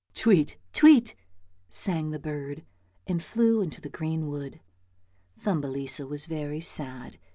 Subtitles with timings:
[0.25, 1.13] "Tweet, tweet,"
[1.69, 2.63] sang the bird,
[3.05, 4.59] and flew into the green wood.
[5.39, 7.19] Thumbelisa was very sad.